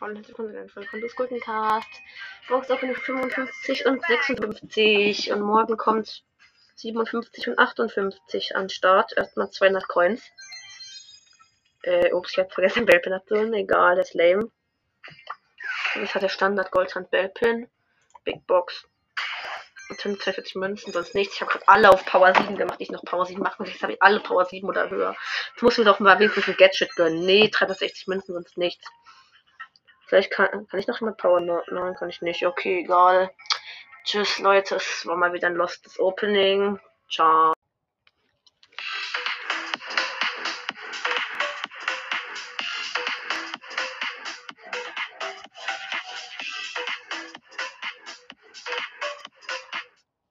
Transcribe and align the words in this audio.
Und 0.00 0.16
herzlich 0.16 0.36
willkommen 0.36 0.68
von 0.68 0.86
Kondos 0.86 1.14
Gurkencast. 1.14 1.88
Box 2.48 2.70
Opening 2.70 2.96
55 2.96 3.86
und 3.86 4.04
56. 4.04 5.32
Und 5.32 5.42
morgen 5.42 5.76
kommt 5.76 6.24
57 6.74 7.48
und 7.48 7.58
58 7.58 8.56
an 8.56 8.68
Start. 8.68 9.16
Erstmal 9.16 9.50
200 9.50 9.86
Coins. 9.86 10.22
Äh, 11.82 12.12
ups, 12.12 12.32
ich 12.32 12.38
hab 12.38 12.52
vergessen, 12.52 12.84
Bellpin 12.84 13.12
abzuholen. 13.12 13.54
Egal, 13.54 13.96
das 13.96 14.08
ist 14.08 14.14
lame. 14.14 14.50
Das 15.94 16.14
hat 16.14 16.22
der 16.22 16.28
Standard 16.28 16.70
Goldhand 16.70 17.10
Bellpin. 17.10 17.68
Big 18.24 18.46
Box. 18.46 18.88
Und 19.92 20.00
42 20.00 20.54
Münzen, 20.54 20.92
sonst 20.92 21.14
nichts. 21.14 21.34
Ich 21.34 21.40
habe 21.42 21.52
gerade 21.52 21.68
alle 21.68 21.90
auf 21.90 22.06
Power 22.06 22.34
7 22.34 22.56
gemacht, 22.56 22.78
die 22.80 22.84
ich 22.84 22.90
noch 22.90 23.04
Power 23.04 23.26
7 23.26 23.40
machen. 23.40 23.66
Jetzt 23.66 23.82
habe 23.82 23.92
ich 23.92 24.02
alle 24.02 24.20
Power 24.20 24.46
7 24.46 24.66
oder 24.66 24.88
höher. 24.88 25.14
Jetzt 25.52 25.62
muss 25.62 25.74
ich 25.74 25.78
mir 25.78 25.84
doch 25.84 26.00
mal 26.00 26.18
wenigstens 26.18 26.48
ein 26.48 26.56
Gadget 26.56 26.96
gönnen. 26.96 27.24
Nee, 27.26 27.48
360 27.48 28.06
Münzen, 28.06 28.32
sonst 28.32 28.56
nichts. 28.56 28.86
Vielleicht 30.06 30.30
kann, 30.30 30.66
kann 30.68 30.80
ich 30.80 30.86
noch 30.86 31.00
jemand 31.00 31.18
Power 31.18 31.40
9? 31.40 31.62
Nein, 31.70 31.94
kann 31.94 32.08
ich 32.08 32.22
nicht. 32.22 32.46
Okay, 32.46 32.80
egal. 32.80 33.30
Tschüss, 34.04 34.38
Leute. 34.38 34.76
Es 34.76 35.06
war 35.06 35.16
mal 35.16 35.32
wieder 35.32 35.48
ein 35.48 35.54
lostes 35.54 36.00
Opening. 36.00 36.80
Ciao. 37.10 37.52